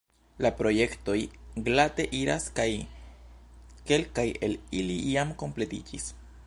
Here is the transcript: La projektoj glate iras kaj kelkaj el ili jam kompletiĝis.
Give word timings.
La 0.43 0.49
projektoj 0.61 1.17
glate 1.67 2.05
iras 2.21 2.49
kaj 2.61 2.67
kelkaj 3.91 4.27
el 4.49 4.61
ili 4.81 4.99
jam 5.17 5.35
kompletiĝis. 5.45 6.15